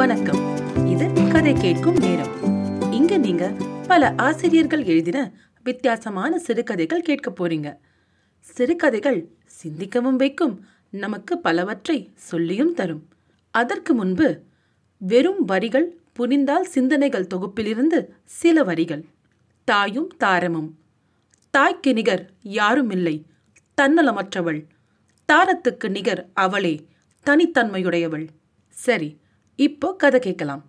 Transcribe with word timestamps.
வணக்கம். 0.00 0.56
இது 0.86 1.30
கதை 1.32 1.52
கேட்கும் 1.52 1.96
நேரம். 1.96 2.32
இங்க 2.92 3.16
நீங்க 3.16 3.54
பல 3.86 4.12
ஆசிரியர்கள் 4.16 4.84
எழுதின 4.84 5.32
வித்தியாசமான 5.64 6.38
சிறுகதைகள் 6.38 7.02
கேட்க 7.02 7.30
போறீங்க. 7.30 7.76
சிறுகதைகள் 8.40 9.28
சிந்திக்கவும் 9.62 10.16
வைக்கும் 10.16 10.64
நமக்கு 10.90 11.38
பலவற்றை 11.38 12.10
சொல்லியும் 12.14 12.74
தரும். 12.74 13.08
அதற்கு 13.50 13.94
முன்பு 13.94 14.42
வெறும் 14.96 15.44
வரிகள் 15.44 16.00
புரிந்தால் 16.12 16.64
சிந்தனைகள் 16.64 17.26
தொகுப்பிலிருந்து 17.34 18.08
சில 18.24 18.64
வரிகள். 18.64 19.04
தாயும் 19.64 20.16
தாரமும். 20.16 20.78
தாய்க்கு 21.50 21.92
நிகர் 21.92 22.30
யாரும் 22.42 22.90
இல்லை 22.90 23.26
தன்னலமற்றவள். 23.80 24.66
தாரத்துக்கு 25.32 25.88
நிகர் 25.88 26.30
அவளே. 26.34 26.86
தனித்தன்மையுடையவள். 27.26 28.28
சரி 28.68 29.18
இப்போ 29.60 29.94
கதை 29.94 30.20
கேட்கலாம். 30.20 30.64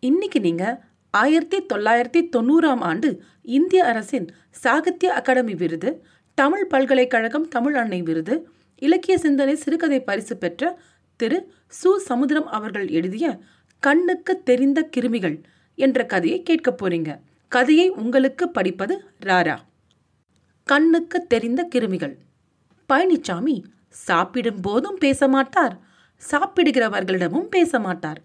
இன்னைக்கு 0.00 0.40
நீங்க 0.40 0.84
ஆயிரத்தி 1.10 1.62
தொள்ளாயிரத்தி 1.62 2.28
தொண்ணூறாம் 2.36 2.78
ஆண்டு 2.78 3.22
இந்திய 3.42 3.84
அரசின் 3.84 4.30
சாகித்ய 4.50 5.12
அகாடமி 5.12 5.54
விருது 5.54 6.06
தமிழ் 6.34 6.66
பல்கலைக்கழகம் 6.66 7.48
தமிழ் 7.48 7.74
அன்னை 7.74 8.02
விருது 8.02 8.48
இலக்கிய 8.76 9.18
சிந்தனை 9.18 9.54
சிறுகதை 9.54 10.02
பரிசு 10.02 10.36
பெற்ற 10.36 10.80
திரு. 11.16 11.52
சு. 11.82 11.96
சமுத்திரம் 11.96 12.46
அவர்கள் 12.46 12.88
எழுதிய 12.88 13.40
கண்ணுக்கு 13.78 14.42
தெரிந்த 14.42 14.88
கிருமிகள் 14.96 15.42
என்ற 15.74 16.06
கதையை 16.06 16.42
கேட்க 16.42 16.76
போறீங்க. 16.82 17.20
கதையை 17.48 17.88
உங்களுக்கு 17.88 18.50
படிப்பது 18.50 19.04
ராரா. 19.26 19.58
கண்ணுக்கு 20.64 21.26
தெரிந்த 21.26 21.68
கிருமிகள். 21.74 22.16
பழனிச்சாமி 22.92 23.62
சாப்பிடும் 23.88 24.60
போதும் 24.60 24.96
பேச 24.98 25.28
மாட்டார். 25.28 25.87
சாப்பிடுகிறவர்களிடமும் 26.22 27.48
பேச 27.48 27.78
மாட்டார் 27.78 28.20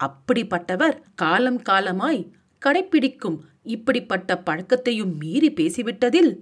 அப்படிப்பட்டவர் 0.00 0.96
காலம் 1.14 1.62
காலமாய் 1.62 2.30
கடைப்பிடிக்கும் 2.66 3.38
இப்படிப்பட்ட 3.62 4.42
பழக்கத்தையும் 4.46 5.16
மீறி 5.18 5.52
பேசிவிட்டதில் 5.52 6.40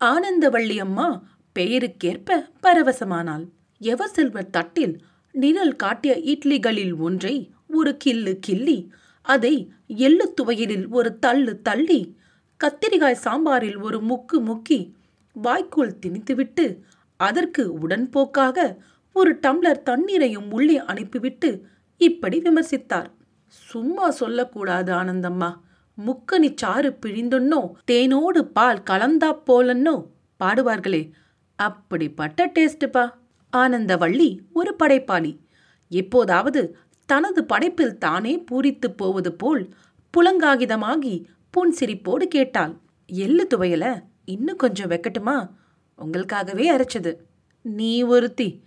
ஆனந்தவள்ளி 0.00 0.76
அம்மா 0.76 1.08
பெயருக்கேற்ப 1.58 2.38
பரவசமானாள். 2.62 3.44
எவர் 3.78 4.10
செல்வர் 4.10 4.50
தட்டில் 4.50 4.94
நிழல் 5.32 5.76
காட்டிய 5.76 6.14
இட்லிகளில் 6.14 6.96
ஒன்றை 6.96 7.52
ஒரு 7.68 7.96
கில்லு 8.04 8.38
கிள்ளி 8.38 8.90
அதை 9.22 9.72
எள்ளு 9.86 10.34
துவையலில் 10.40 10.88
ஒரு 10.88 11.18
தள்ளு 11.18 11.62
தள்ளி 11.62 12.00
கத்திரிக்காய் 12.60 13.22
சாம்பாரில் 13.24 13.78
ஒரு 13.80 13.98
முக்கு 14.00 14.40
முக்கி 14.40 14.92
வாய்க்குள் 15.32 15.98
திணித்துவிட்டு 16.06 16.66
அதற்கு 17.16 17.78
உடன்போக்காக 17.78 18.76
ஒரு 19.14 19.38
டம்ளர் 19.46 19.82
தண்ணீரையும் 19.82 20.52
உள்ளே 20.52 20.76
அனுப்பிவிட்டு 20.78 21.50
இப்படி 21.96 22.38
விமர்சித்தார். 22.38 23.06
சும்மா 23.46 24.10
சொல்லக்கூடாது 24.10 24.92
ஆனந்தம்மா. 24.94 25.50
முக்கனி 25.98 26.52
சாறு 26.54 26.98
பிழிந்தொன்னோ 27.06 27.60
தேனோடு 27.90 28.40
பால் 28.56 28.82
கலந்தா 28.90 29.30
போலன்னோ 29.46 30.06
பாடுவார்களே. 30.44 31.10
அப்படிப்பட்ட 31.56 32.52
ஆனந்த 32.54 33.10
ஆனந்தவள்ளி 33.56 34.38
ஒரு 34.52 34.76
படைப்பாளி. 34.82 35.38
எப்போதாவது 35.88 36.76
தனது 37.06 37.44
படைப்பில் 37.44 37.98
தானே 37.98 38.44
பூரித்து 38.50 38.88
போவது 38.96 39.32
போல் 39.34 39.68
புலங்காகிதமாகி 40.10 41.24
புன்சிரிப்போடு 41.50 42.24
கேட்டாள். 42.26 42.74
எள்ளு 43.06 43.46
துவையல 43.54 44.00
இன்னும் 44.24 44.56
கொஞ்சம் 44.56 44.90
வைக்கட்டுமா? 44.90 45.36
உங்களுக்காகவே 45.98 46.66
அரைச்சது. 46.70 47.16
நீ 47.62 48.02
ஒருத்தி. 48.02 48.62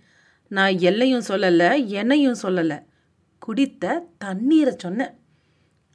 நான் 0.48 0.78
எல்லையும் 0.78 1.26
சொல்லலை 1.28 1.86
என்னையும் 1.86 2.40
சொல்லலை. 2.42 2.78
குடித்த 3.42 4.04
தண்ணீரை 4.18 4.74
சொன்னேன். 4.76 5.14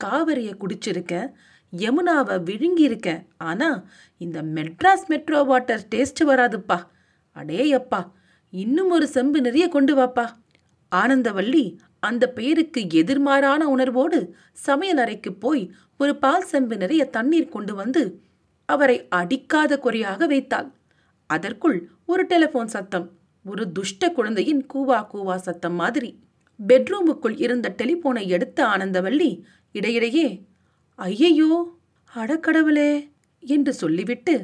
காவிரியை 0.03 0.53
குடிச்சிருக்கேன் 0.59 1.29
யமுனாவை 1.77 2.35
விழுங்கியிருக்கேன். 2.49 3.25
ஆனால் 3.37 3.87
இந்த 4.17 4.43
மெட்ராஸ் 4.43 5.05
மெட்ரோ 5.07 5.43
வாட்டர் 5.43 5.87
டேஸ்ட் 5.95 6.21
வராதுப்பா. 6.25 6.77
அடேயப்பா 7.35 8.01
இன்னும் 8.49 8.89
ஒரு 8.89 9.07
செம்பு 9.07 9.41
நிறைய 9.41 9.67
கொண்டு 9.67 9.95
வாப்பா. 9.95 10.25
ஆனந்தவள்ளி 10.95 11.77
அந்த 11.99 12.27
பெயருக்கு 12.27 12.81
எதிர்மாறான 12.81 13.61
உணர்வோடு 13.75 14.19
சமையல் 14.51 14.97
அறைக்கு 14.97 15.33
போய் 15.33 15.63
ஒரு 15.97 16.13
பால் 16.15 16.43
செம்பு 16.43 16.77
நிறைய 16.77 17.05
தண்ணீர் 17.05 17.53
கொண்டு 17.55 17.75
வந்து 17.75 18.21
அவரை 18.65 19.07
அடிக்காத 19.09 19.77
குறையாக 19.77 20.27
வைத்தாள். 20.27 20.69
அதற்குள் 21.29 21.77
ஒரு 22.05 22.25
டெலிபோன் 22.25 22.67
சத்தம். 22.67 23.07
ஒரு 23.45 23.63
துஷ்ட 23.71 24.09
குழந்தையின் 24.11 24.61
கூவா 24.73 24.99
கூவா 25.11 25.35
சத்தம் 25.37 25.73
மாதிரி. 25.73 26.09
பெட்ரூமுக்குள் 26.59 27.37
இருந்த 27.37 27.67
டெலிபோனை 27.77 28.23
எடுத்த 28.27 28.59
ஆனந்தவள்ளி 28.65 29.29
இடையிடையே 29.75 30.27
ஐயையோ 30.99 31.51
அடக்கடவுளே 32.13 32.91
என்று 33.43 33.71
சொல்லிவிட்டு 33.73 34.35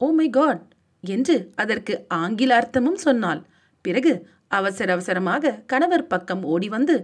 ஓ 0.00 0.08
மை 0.10 0.28
காட் 0.30 0.62
என்று 1.04 1.36
அதற்கு 1.54 1.94
ஆங்கில 2.14 2.56
அர்த்தமும் 2.60 3.00
சொன்னாள். 3.06 3.40
பிறகு 3.84 4.12
அவசர 4.58 4.88
அவசரமாக 4.92 5.54
கணவர் 5.66 6.06
பக்கம் 6.06 6.42
ஓடி 6.44 6.68
வந்து 6.68 6.96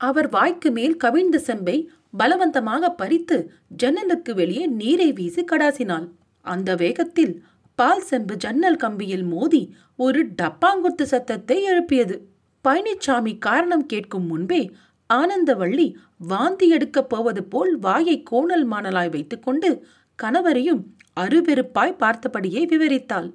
அவர் 0.00 0.28
வாய்க்கு 0.28 0.70
மேல் 0.70 0.96
கவிழ்ந்த 0.96 1.38
செம்பை 1.38 1.76
பலவந்தமாக 2.18 2.90
பறித்து 2.90 3.36
ஜன்னலுக்கு 3.76 4.32
வெளியே 4.34 4.64
நீரை 4.80 5.08
வீசி 5.12 5.42
கடாசினாள். 5.44 6.06
அந்த 6.46 6.70
வேகத்தில் 6.74 7.32
பால் 7.80 8.02
செம்பு 8.02 8.34
ஜன்னல் 8.36 8.78
கம்பியில் 8.82 9.24
மோதி 9.24 9.60
ஒரு 9.96 10.20
டப்பாங்குத்து 10.42 11.02
சத்தத்தை 11.02 11.56
எழுப்பியது. 11.62 12.16
பழனிச்சாமி 12.64 13.32
காரணம் 13.38 13.84
கேட்கும் 13.86 14.26
முன்பே 14.26 14.62
ஆனந்தவள்ளி 15.10 15.86
வாந்தி 16.30 16.66
எடுக்கப் 16.68 17.08
போவது 17.08 17.42
போல் 17.44 17.72
வாயை 17.78 18.16
கோணல் 18.22 18.66
மாணலாய் 18.72 19.10
வைத்துக்கொண்டு 19.10 19.70
கணவரையும் 20.18 20.82
அருவெருப்பாய் 21.20 21.94
பார்த்தபடியே 22.02 22.62
விவரித்தாள். 22.72 23.28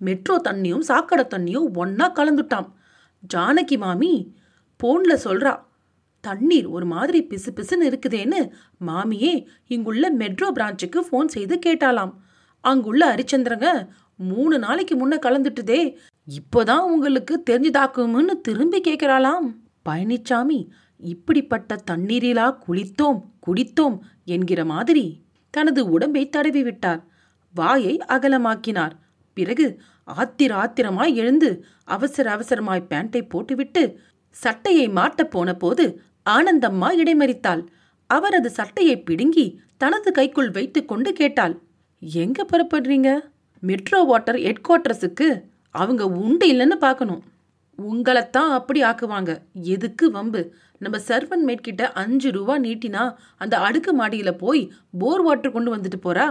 மெட்ரோ 0.00 0.36
தண்ணியும் 0.48 0.84
சாக்கடை 0.90 1.24
தண்ணியும் 1.34 1.68
ஒன்னா 1.82 2.08
கலந்துட்டாம். 2.18 2.68
ஜானகி 3.34 3.78
மாமி 3.78 4.12
போன்ல 4.80 5.12
சொல்றா 5.24 5.54
தண்ணீர் 6.24 6.66
ஒரு 6.66 6.86
மாதிரி 6.86 7.20
பிசு 7.30 7.50
பிசுன்னு 7.56 7.88
இருக்குதேன்னு 7.90 8.40
மாமியே 8.86 9.32
இங்குள்ள 9.66 10.10
மெட்ரோ 10.20 10.48
பிரான்ச்சுக்கு 10.58 11.00
ஃபோன் 11.08 11.30
செய்து 11.36 11.56
கேட்டாலாம் 11.66 12.12
அங்குள்ள 12.62 13.14
ஹரிச்சந்திரங்க 13.14 13.88
மூணு 14.16 14.58
நாளைக்கு 14.58 14.94
முன்ன 14.96 15.12
கலந்துட்டுதே 15.12 15.80
இப்போதான் 16.36 16.84
உங்களுக்கு 16.92 17.42
தெரிஞ்சுதாக்கும்னு 17.50 18.34
திரும்பி 18.40 18.80
கேட்கிறாளாம். 18.80 19.46
பழனிச்சாமி 19.88 20.58
இப்படிப்பட்ட 20.98 21.76
தண்ணீரிலா 21.90 22.46
குளித்தோம் 22.66 23.20
குடித்தோம் 23.46 23.96
என்கிற 24.24 24.64
மாதிரி 24.64 25.04
தனது 25.50 25.90
உடம்பை 25.90 26.28
தடவி 26.28 26.62
விட்டார் 26.62 27.00
வாயை 27.54 27.94
அகலமாக்கினார். 28.08 28.94
பிறகு 29.34 29.66
ஆத்திர 30.16 30.52
ஆத்திரமாய் 30.52 31.14
எழுந்து 31.14 31.64
அவசர 31.84 32.26
அவசரமாய் 32.36 32.86
பேண்டை 32.86 33.22
போட்டுவிட்டு 33.22 33.82
சட்டையை 34.30 34.88
மாட்டப் 34.88 35.30
போன 35.30 35.54
போது 35.54 35.84
ஆனந்தம்மா 36.30 36.88
இடைமறித்தாள். 37.00 37.62
அவரது 38.06 38.50
சட்டையை 38.50 38.96
பிடுங்கி 39.02 39.60
தனது 39.76 40.12
கைக்குள் 40.12 40.50
வைத்துக்கொண்டு 40.50 41.12
கேட்டாள். 41.12 41.54
எங்க 42.04 42.44
புறப்படுறீங்க? 42.44 43.20
மெட்ரோ 43.60 44.02
வாட்டர் 44.02 44.38
ஹெட் 44.38 44.64
குவார்ட்டர்ஸுக்கு 44.68 45.42
அவங்க 45.70 46.08
உண்டு 46.08 46.52
இல்லைன்னு 46.52 46.74
பார்க்கணும். 46.74 47.22
உங்களைத்தான் 47.78 48.50
அப்படி 48.50 48.82
ஆக்குவாங்க. 48.82 49.38
எதுக்கு 49.52 50.10
வம்பு? 50.10 50.54
நம்ம 50.78 50.98
சர்வன் 50.98 51.44
மேட் 51.44 51.66
கிட்ட 51.66 51.92
அஞ்சு 51.92 52.30
ரூபா 52.30 52.58
நீட்டினா 52.58 53.14
அந்த 53.36 53.58
அடுக்கு 53.58 53.92
மாடியில் 53.92 54.36
போய் 54.36 54.72
போர் 54.98 55.22
வாட்டர் 55.22 55.52
கொண்டு 55.52 55.76
வந்துட்டு 55.76 55.98
போறா? 56.02 56.28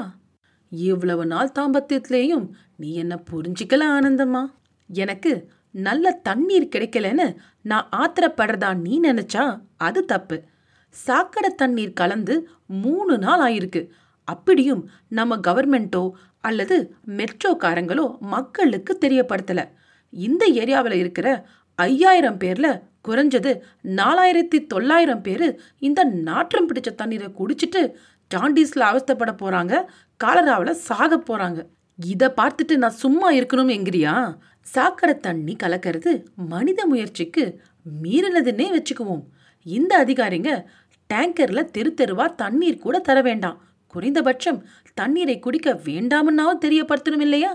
இவ்வளவு 0.70 1.26
நாள் 1.26 1.52
தாம்பத்தியத்திலேயும் 1.60 2.50
நீ 2.76 2.94
என்ன 2.94 3.24
புரிஞ்சிக்கல 3.32 3.84
ஆனந்தம்மா? 4.00 4.46
எனக்கு 4.88 5.50
நல்ல 5.72 6.12
தண்ணீர் 6.12 6.72
கிடைக்கலன்னு 6.76 7.36
நான் 7.62 7.90
ஆத்திரப்படுறதா 7.96 8.76
நீ 8.76 9.00
நினைச்சா 9.00 9.62
அது 9.78 10.06
தப்பு. 10.06 10.44
சாக்கடை 10.90 11.50
தண்ணீர் 11.56 11.94
கலந்து 11.94 12.50
மூணு 12.68 13.18
நாள் 13.18 13.54
ஆயிருக்கு. 13.54 13.88
அப்படியும் 14.24 14.90
நம்ம 15.08 15.38
கவர்மெண்ட்டோ 15.48 16.12
அல்லது 16.40 16.96
மெட்ரோக்காரங்களோ 17.18 18.20
மக்களுக்கு 18.20 18.98
தெரியப்படுத்தல. 19.02 19.70
இந்த 20.10 20.50
ஏரியாவில் 20.54 20.96
இருக்கிற 20.96 21.46
ஐயாயிரம் 21.76 22.38
பேரில் 22.38 22.82
குறைஞ்சது 23.08 23.62
நாலாயிரத்தி 23.84 24.66
தொள்ளாயிரம் 24.66 25.22
பேர் 25.22 25.60
இந்த 25.80 26.04
நாற்றம் 26.04 26.68
பிடிச்ச 26.70 26.96
தண்ணீரை 26.96 27.32
குடிச்சிட்டு 27.40 27.94
ஜாண்டிஸில் 28.32 28.90
அவஸ்தப்பட 28.90 29.32
போகிறாங்க 29.42 29.84
காலராவில் 30.24 30.72
சாக 30.72 31.18
போகிறாங்க 31.18 31.66
இதை 31.96 32.28
பார்த்துட்டு 32.28 32.76
நான் 32.76 33.02
சும்மா 33.04 33.32
இருக்கணும் 33.32 33.74
எங்கிறியா 33.78 34.38
சாக்கடை 34.62 35.18
தண்ணி 35.18 35.56
கலக்கிறது 35.64 36.24
மனித 36.36 36.86
முயற்சிக்கு 36.86 37.62
மீறினதுன்னே 38.04 38.68
வச்சுக்குவோம். 38.76 39.24
இந்த 39.64 40.06
அதிகாரிங்க 40.06 40.66
டேங்கரில் 41.14 41.72
தெரு 41.72 41.94
தெருவாக 41.94 42.34
தண்ணீர் 42.34 42.78
கூட 42.78 43.00
தர 43.00 43.22
வேண்டாம். 43.22 43.62
குறைந்தபட்சம் 43.94 44.60
தண்ணீரை 44.94 45.36
குடிக்க 45.40 45.74
வேண்டாம்னாவும் 45.86 46.64
தெரியப்படுத்தணும் 46.66 47.26
இல்லையா 47.28 47.52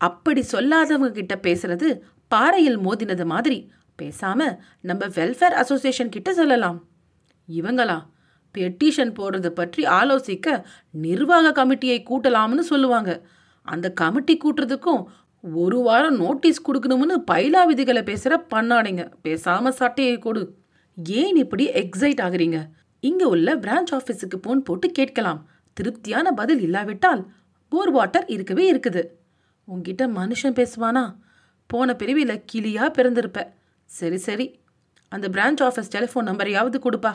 அப்படி 0.00 0.42
சொல்லாதவங்க 0.52 1.10
கிட்ட 1.10 1.34
பேசுறது 1.42 1.88
பாறையில் 2.32 2.78
மோதினது 2.86 3.24
மாதிரி. 3.24 3.58
பேசாம 4.02 4.40
நம்ம 4.80 5.02
வெல்ஃபேர் 5.16 5.58
அசோசியேஷன் 5.62 6.14
கிட்ட 6.14 6.30
சொல்லலாம். 6.32 6.78
இவங்களா 7.48 7.98
பெட்டிஷன் 8.54 9.12
போடுறது 9.18 9.50
பற்றி 9.58 9.82
ஆலோசிக்க 9.98 10.56
நிர்வாக 11.04 11.52
கமிட்டியை 11.58 11.98
கூட்டலாம்னு 12.10 12.64
சொல்லுவாங்க. 12.70 13.10
அந்த 13.66 13.86
கமிட்டி 14.00 14.34
கூட்டுறதுக்கும் 14.36 15.02
ஒரு 15.42 15.78
வாரம் 15.78 16.16
நோட்டீஸ் 16.16 16.60
கொடுக்கணும்னு 16.66 17.16
பைலா 17.30 17.60
விதிகளை 17.66 18.02
பேசுகிற 18.02 18.34
பண்ணாடிங்க 18.54 19.04
பேசாம 19.24 19.68
சட்டையை 19.80 20.16
கொடு. 20.18 20.42
ஏன் 21.20 21.36
இப்படி 21.36 21.64
எக்ஸைட் 21.82 22.20
ஆகுறீங்க? 22.26 22.58
இங்க 23.02 23.22
உள்ள 23.28 23.56
பிரான்ச் 23.56 23.92
ஆஃபீஸுக்கு 23.92 24.38
போன் 24.42 24.62
போட்டு 24.62 24.88
கேட்கலாம். 24.90 25.40
திருப்தியான 25.72 26.32
பதில் 26.32 26.60
இல்லாவிட்டால் 26.60 27.32
போர் 27.68 27.90
வாட்டர் 27.90 28.26
இருக்கவே 28.26 28.74
இருக்குது. 28.74 29.06
உங்கிட்ட 29.68 30.02
மனுஷன் 30.02 30.56
பேசுவானா? 30.60 31.16
போன 31.66 31.94
பிரிவில் 31.94 32.42
கிளியாக 32.46 33.02
பிறந்திருப்ப. 33.02 33.52
சரி 33.84 34.16
சரி. 34.16 34.60
அந்த 35.08 35.28
பிரான்ச் 35.28 35.62
ஆஃபீஸ் 35.62 35.92
டெலிஃபோன் 35.94 36.26
நம்பரையாவது 36.28 36.74
கொடுப்பா. 36.78 37.14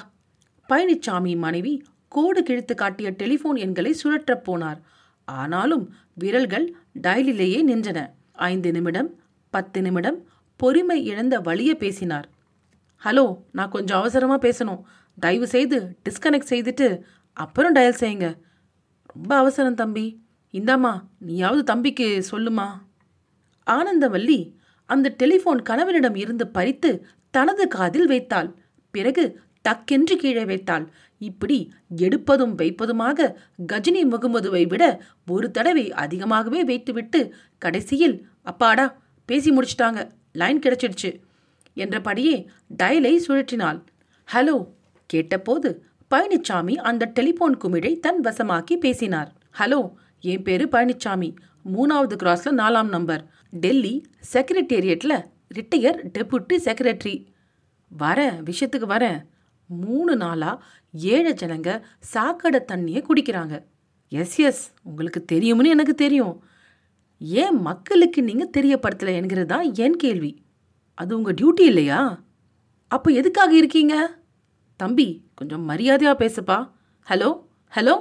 பழனிச்சாமி 0.69 1.37
மனைவி 1.37 1.83
கோடு 2.07 2.43
கிழித்து 2.43 2.75
காட்டிய 2.75 3.11
டெலிஃபோன் 3.11 3.55
எண்களை 3.55 3.95
சுழற்றப் 4.03 4.49
போனார். 4.51 4.81
ஆனாலும் 5.25 5.93
விரல்கள் 6.13 6.75
டயலிலேயே 7.01 7.61
நின்றன. 7.67 8.09
ஐந்து 8.31 8.71
நிமிடம் 8.71 9.19
பத்து 9.49 9.81
நிமிடம் 9.81 10.27
பொறுமை 10.55 11.05
இழந்த 11.05 11.39
வழிய 11.39 11.75
பேசினார். 11.75 12.29
ஹலோ 13.03 13.37
நான் 13.51 13.69
கொஞ்சம் 13.69 13.97
அவசரமாக 13.97 14.47
பேசணும். 14.47 14.81
தயவு 15.19 15.47
செய்து 15.47 15.97
டிஸ்கனெக்ட் 16.09 16.49
செய்துட்டு 16.49 17.01
அப்புறம் 17.33 17.75
டயல் 17.75 17.99
செய்யுங்க. 17.99 18.35
ரொம்ப 19.17 19.35
அவசரம் 19.35 19.73
தம்பி. 19.73 20.21
இந்தாம்மா 20.51 21.01
நீயாவது 21.19 21.63
தம்பிக்கு 21.63 22.25
சொல்லுமா. 22.31 22.67
ஆனந்தவல்லி 23.67 24.53
அந்த 24.85 25.15
டெலிஃபோன் 25.17 25.61
கணவனிடம் 25.61 26.15
இருந்து 26.15 26.47
பறித்து 26.47 27.05
தனது 27.29 27.67
காதில் 27.67 28.07
வைத்தாள். 28.07 28.55
பிறகு 28.91 29.39
டக்கென்று 29.69 30.15
கீழே 30.15 30.45
வைத்தாள். 30.45 30.91
இப்படி 31.17 31.73
எடுப்பதும் 31.95 32.55
வைப்பதுமாக 32.55 33.33
கஜினி 33.71 34.03
முகமதுவை 34.03 34.67
விட 34.67 35.01
ஒரு 35.27 35.51
தடவை 35.51 35.91
அதிகமாகவே 35.91 36.63
வைத்துவிட்டு 36.63 37.33
கடைசியில் 37.57 38.27
அப்பாடா 38.43 39.01
பேசி 39.25 39.51
முடிச்சிட்டாங்க. 39.51 40.11
லைன் 40.33 40.59
கிடைச்சிடுச்சு. 40.59 41.19
என்றபடியே 41.73 42.49
டயலை 42.83 43.19
சுழற்றினாள். 43.27 43.83
ஹலோ 44.33 44.67
கேட்டபோது 45.05 45.86
பழனிச்சாமி 46.15 46.75
அந்த 46.75 47.05
டெலிபோன் 47.05 47.57
குமிழை 47.57 47.99
தன் 47.99 48.21
வசமாக்கி 48.21 48.75
பேசினார். 48.75 49.33
ஹலோ 49.59 49.93
என் 50.19 50.41
பேரு 50.41 50.67
பழனிச்சாமி. 50.71 51.35
மூணாவது 51.73 52.15
கிராஸ்ல 52.23 52.51
நாலாம் 52.51 52.87
நம்பர். 52.87 53.29
டெல்லி 53.51 54.05
செக்ரட்டேரியட்ல 54.33 55.25
ரிட்டையர் 55.55 55.99
டெபுட்டி 56.17 56.53
செக்ரட்டரி. 56.53 57.25
வரேன் 57.99 58.43
விஷயத்துக்கு 58.43 58.87
வரேன் 58.89 59.21
மூணு 59.65 60.15
நாளா 60.15 60.63
ஏழை 60.91 61.33
ஜனங்க 61.33 61.81
சாக்கடை 61.99 62.59
தண்ணியை 62.71 63.03
குடிக்கிறாங்க. 63.09 63.63
எஸ் 64.09 64.35
எஸ் 64.35 64.73
உங்களுக்கு 64.83 65.25
தெரியும்னு 65.25 65.69
எனக்கு 65.69 65.95
தெரியும். 65.95 66.43
ஏன் 67.19 67.61
மக்களுக்கு 67.61 68.23
நீங்க 68.23 68.49
தெரியப்படுத்தலை 68.57 69.15
என்கிறது 69.15 69.45
தான் 69.45 69.75
என் 69.75 69.95
கேள்வி. 69.95 70.43
அது 70.93 71.17
உங்க 71.17 71.33
டியூட்டி 71.33 71.61
இல்லையா? 71.61 72.23
அப்போ 72.87 73.11
எதுக்காக 73.11 73.55
இருக்கீங்க? 73.55 74.19
தம்பி 74.75 75.26
கொஞ்சம் 75.37 75.69
மரியாதையா 75.69 76.13
பேசுப்பா. 76.21 76.71
Hello 77.09 77.43
hello? 77.75 77.95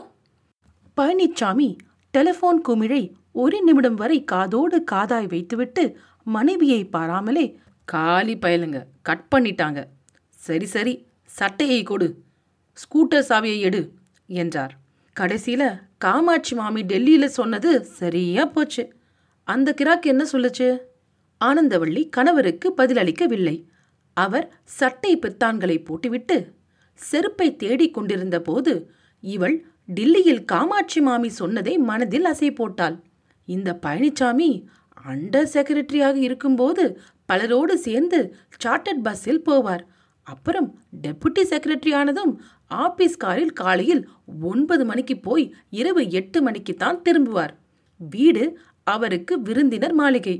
பழனிச்சாமி 0.96 1.78
டெலிஃபோன் 2.18 2.60
குமிழை 2.62 3.16
ஒரு 3.32 3.62
நிமிடம் 3.62 3.94
வரை 3.94 4.24
காதோடு 4.24 4.84
காதாய் 4.90 5.28
வைத்துவிட்டு 5.28 5.98
மனைவியை 6.24 6.84
பாராமலே 6.84 7.58
காலி 7.84 8.36
பயலுங்க 8.36 8.82
கட் 9.02 9.32
பண்ணிட்டாங்க. 9.34 9.84
சரி 10.28 10.66
சரி 10.66 11.06
சட்டையை 11.24 11.82
கொடு. 11.82 12.24
ஸ்கூட்டர் 12.72 13.24
சாவியை 13.28 13.60
எடு 13.60 13.92
என்றார். 14.26 14.74
கடைசியில 15.20 15.80
காமாட்சி 15.98 16.54
மாமி 16.54 16.84
டெல்லியில 16.84 17.24
சொன்னது 17.24 17.84
சரியா 17.84 18.44
போச்சு. 18.44 18.92
அந்த 19.44 19.74
கிராக் 19.82 20.02
என்ன 20.02 20.26
சொல்லுச்சு? 20.32 20.78
ஆனந்தவள்ளி 21.44 22.08
கணவருக்கு 22.08 22.74
பதிலளிக்கவில்லை. 22.76 23.64
அவர் 24.14 24.60
சட்டை 24.64 25.18
பித்தான்களை 25.18 25.84
போட்டுவிட்டு 25.84 26.55
செருப்பை 26.98 27.48
தேடிக் 27.56 27.94
கொண்டிருந்த 27.94 28.36
போது 28.40 28.72
இவள் 29.20 29.56
டில்லியில் 29.84 30.44
காமாட்சி 30.44 31.00
மாமி 31.00 31.28
சொன்னதை 31.28 31.74
மனதில் 31.78 32.24
அசை 32.24 32.50
போட்டாள். 32.50 32.96
இந்த 33.48 33.78
பழனிசாமி 33.84 34.50
அண்டர் 35.04 35.50
செக்ரட்டரியாக 35.54 36.16
இருக்கும்போது 36.16 36.84
பலரோடு 37.26 37.74
சேர்ந்து 37.78 38.18
சார்ட்டர்ட் 38.64 39.02
பஸ்ஸில் 39.02 39.44
போவார். 39.48 39.84
அப்புறம் 40.26 40.68
டெபுட்டி 41.02 41.42
செக்ரட்டரி 41.50 41.92
ஆனதும் 41.94 42.32
ஆபீஸ் 42.84 43.16
காரில் 43.16 43.52
காலையில் 43.52 44.02
ஒன்பது 44.52 44.84
மணிக்கு 44.84 45.16
போய் 45.18 45.44
இரவு 45.70 46.02
எட்டு 46.10 46.42
மணிக்கு 46.42 46.74
தான் 46.74 47.02
திரும்புவார். 47.08 47.52
வீடு 48.00 48.44
அவருக்கு 48.84 49.34
விருந்தினர் 49.42 49.94
மாளிகை. 49.94 50.36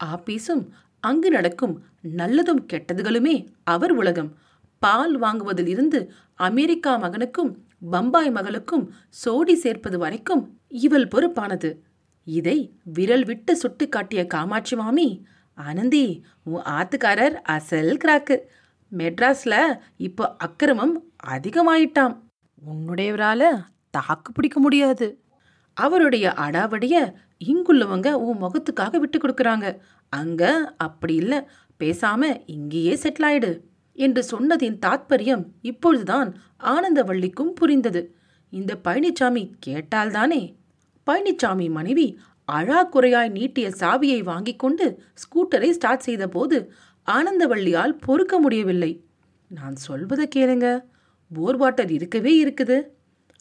ஆபீஸும் 0.00 0.62
அங்கு 1.00 1.30
நடக்கும் 1.30 1.74
நல்லதும் 2.16 2.62
கெட்டதுகளுமே 2.72 3.36
அவர் 3.64 3.92
உலகம். 3.92 4.30
பால் 4.78 5.18
வாங்குவதில் 5.18 5.66
இருந்து 5.66 6.12
அமெரிக்கா 6.34 7.02
மகனுக்கும் 7.02 7.52
பம்பாய் 7.90 8.30
மகளுக்கும் 8.30 8.92
சோடி 9.08 9.54
சேர்ப்பது 9.54 9.98
வரைக்கும் 9.98 10.58
இவள் 10.68 11.08
பொறுப்பானது. 11.08 11.78
இதை 12.24 12.58
விரல் 12.84 13.24
விட்டு 13.24 13.56
சுட்டு 13.56 13.88
காட்டிய 13.88 14.26
காமாட்சி 14.26 14.76
மாமி 14.76 15.26
ஆனந்தி 15.58 16.22
உன் 16.44 16.62
ஆத்துக்காரர் 16.62 17.36
அசல் 17.48 17.96
கிராக்கு. 18.04 18.36
மெட்ராஸ்ல 18.92 19.54
இப்போ 19.96 20.34
அக்கிரமம் 20.38 20.94
அதிகமாயிட்டாம். 21.26 22.14
உன்னுடையவரால 22.62 23.42
தாக்கு 23.90 24.32
பிடிக்க 24.32 24.60
முடியாது. 24.60 25.22
அவருடைய 25.74 26.32
அடாவடிய 26.36 27.14
இங்குள்ளவங்க 27.44 28.12
உன் 28.12 28.42
முகத்துக்காக 28.42 28.96
விட்டு 28.98 29.18
கொடுக்கறாங்க. 29.18 29.78
அங்க 30.12 30.42
அப்படி 30.76 31.14
இல்ல. 31.14 31.50
பேசாம 31.80 32.42
இங்கேயே 32.46 32.94
செட்டில் 32.94 33.24
ஆயிடு. 33.24 33.50
என்று 33.96 34.24
சொன்னதின் 34.30 34.78
தாத்பரியம் 34.86 35.44
இப்பொழுதுதான் 35.62 36.36
ஆனந்தவள்ளிக்கும் 36.64 37.52
புரிந்தது. 37.54 38.14
இந்த 38.50 38.78
பழனிச்சாமி 38.84 39.52
கேட்டால்தானே? 39.66 40.54
பழனிச்சாமி 41.06 41.70
மனைவி 41.70 42.18
அழாக்குறையாய் 42.52 43.30
நீட்டிய 43.30 43.68
சாவியை 43.68 44.22
வாங்கிக் 44.22 44.58
கொண்டு 44.58 45.02
ஸ்கூட்டரை 45.14 45.70
ஸ்டார்ட் 45.70 46.00
செய்தபோது 46.00 46.72
ஆனந்தவள்ளியால் 47.06 47.98
பொறுக்க 48.00 48.38
முடியவில்லை. 48.38 49.04
நான் 49.48 49.76
சொல்வதை 49.76 50.28
கேளுங்க. 50.36 50.84
போர் 51.34 51.56
வாட்டர் 51.56 51.90
இருக்கவே 51.90 52.32
இருக்குது. 52.44 52.82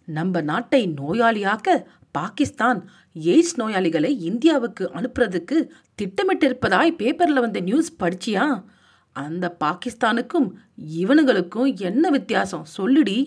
நம்ம 0.06 0.42
நாட்டை 0.42 0.94
நோயாளியாக்க 1.02 1.84
பாகிஸ்தான் 2.12 2.90
எய்ட்ஸ் 3.24 3.58
நோயாளிகளை 3.58 4.18
இந்தியாவுக்கு 4.20 4.92
அனுப்புறதுக்கு 4.94 5.70
திட்டமிட்டிருப்பதாய் 6.02 6.96
பேப்பரில் 6.96 7.40
வந்த 7.40 7.60
நியூஸ் 7.60 7.96
படிச்சியா? 8.00 8.64
அந்த 9.16 9.46
பாகிஸ்தானுக்கும் 9.64 10.48
இவனுங்களுக்கும் 11.02 11.70
என்ன 11.80 12.10
வித்தியாசம்? 12.10 12.66
சொல்லுடி. 12.78 13.18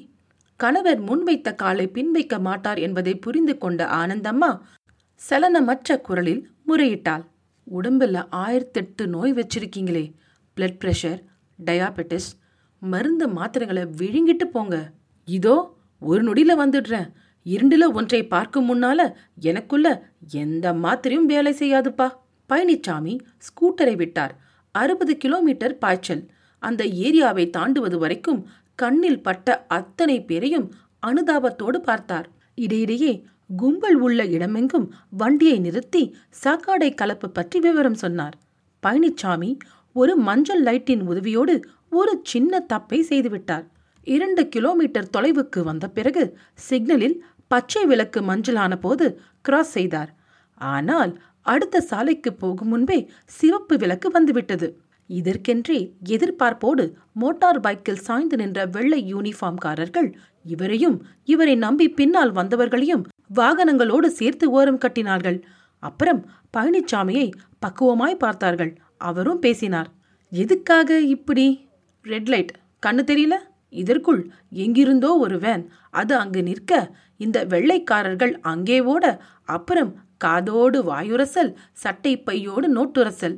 கணவர் 0.56 1.00
முன்வைத்த 1.02 1.54
காலை 1.54 1.84
பின்வைக்க 1.94 2.40
மாட்டார் 2.40 2.78
என்பதை 2.78 3.14
புரிந்து 3.16 3.58
கொண்ட 3.58 3.82
ஆனந்தம்மா 4.00 4.50
சலனமற்ற 5.20 5.96
குரலில் 6.00 6.42
முறையிட்டாள். 6.68 7.24
உடம்புல 7.66 8.18
ஆயிரத்தெட்டு 8.42 9.06
நோய் 9.06 9.32
வச்சிருக்கீங்களே. 9.32 10.04
பிளட் 10.56 10.78
ப்ரெஷர் 10.82 11.20
டயாபெட்டிஸ் 11.58 12.28
மருந்து 12.82 13.26
மாத்திரைகளை 13.28 13.84
விழுங்கிட்டு 14.00 14.46
போங்க. 14.52 14.76
இதோ 15.28 15.56
ஒரு 16.00 16.20
நொடியில 16.22 16.52
வந்துடுறேன். 16.64 17.08
இரண்டில் 17.46 17.92
ஒன்றை 17.92 18.20
பார்க்கும் 18.26 18.68
முன்னால 18.70 19.00
எனக்குள்ள 19.40 19.86
எந்த 20.42 20.72
மாத்திரையும் 20.84 21.30
வேலை 21.32 21.52
செய்யாதுப்பா. 21.52 22.08
பழனிச்சாமி 22.48 23.14
ஸ்கூட்டரை 23.46 23.94
விட்டார். 23.96 24.34
அறுபது 24.74 25.14
கிலோமீட்டர் 25.16 25.76
பாய்ச்சல். 25.78 26.22
அந்த 26.62 26.82
ஏரியாவை 27.06 27.44
தாண்டுவது 27.56 27.96
வரைக்கும் 27.98 28.40
கண்ணில் 28.74 29.22
பட்ட 29.22 29.56
அத்தனை 29.68 30.16
பேரையும் 30.22 30.66
அனுதாபத்தோடு 31.06 31.78
பார்த்தார். 31.80 32.28
இடையிடையே 32.54 33.12
கும்பல் 33.56 33.98
உள்ள 34.06 34.20
இடமெங்கும் 34.36 34.86
வண்டியை 35.20 35.58
நிறுத்தி 35.58 36.02
சாக்காடை 36.44 36.90
கலப்பு 36.94 37.28
பற்றி 37.30 37.58
விவரம் 37.60 37.98
சொன்னார். 38.02 38.34
பழனிச்சாமி 38.82 39.50
ஒரு 39.96 40.12
மஞ்சள் 40.16 40.62
லைட்டின் 40.62 41.02
உதவியோடு 41.10 41.54
ஒரு 41.90 42.12
சின்ன 42.22 42.60
தப்பை 42.72 42.98
செய்துவிட்டார். 43.10 43.64
இரண்டு 44.06 44.42
கிலோமீட்டர் 44.48 45.12
தொலைவுக்கு 45.16 45.60
வந்த 45.62 45.86
பிறகு 45.88 46.24
சிக்னலில் 46.68 47.16
பச்சை 47.50 47.82
விளக்கு 47.86 48.20
மஞ்சளான 48.20 48.72
போது 48.76 49.06
கிராஸ் 49.40 49.72
செய்தார். 49.72 50.10
ஆனால் 50.58 51.12
அடுத்த 51.52 51.80
சாலைக்கு 51.90 52.30
போகும் 52.32 52.70
முன்பே 52.72 52.98
சிவப்பு 53.38 53.74
விளக்கு 53.76 54.08
வந்துவிட்டது. 54.10 54.68
இதற்கென்றே 55.10 55.78
எதிர்பார்ப்போடு 56.14 56.84
மோட்டார் 57.12 57.60
பைக்கில் 57.60 58.04
சாய்ந்து 58.06 58.36
நின்ற 58.36 58.66
வெள்ளை 58.74 59.00
யூனிஃபார்ம்காரர்கள் 59.14 60.08
இவரையும் 60.44 60.96
இவரை 61.24 61.54
நம்பி 61.56 61.86
பின்னால் 61.98 62.32
வந்தவர்களையும் 62.32 63.06
வாகனங்களோடு 63.34 64.08
சேர்த்து 64.18 64.46
ஓரம் 64.50 64.82
கட்டினார்கள். 64.84 65.38
அப்புறம் 65.82 66.20
பழனிச்சாமியை 66.56 67.26
பக்குவமாய் 67.64 68.22
பார்த்தார்கள். 68.24 68.72
அவரும் 69.08 69.42
பேசினார். 69.44 69.90
எதுக்காக 70.32 70.98
இப்படி? 71.14 71.46
ரெட் 72.04 72.30
லைட் 72.32 72.52
கண்ணு 72.82 73.02
தெரியல? 73.10 73.36
இதற்குள் 73.82 74.20
எங்கிருந்தோ 74.64 75.10
ஒரு 75.24 75.36
வேன் 75.38 75.64
அது 75.90 76.12
அங்கு 76.16 76.40
நிற்க 76.42 76.72
இந்த 77.24 77.38
வெள்ளைக்காரர்கள் 77.52 78.32
அங்கே 78.50 78.78
ஓட 78.92 79.04
அப்புறம் 79.54 79.90
காதோடு 80.18 80.78
வாயுரசல் 80.82 81.52
சட்டை 81.72 82.12
பையோடு 82.22 82.68
நோட்டுரசல். 82.74 83.36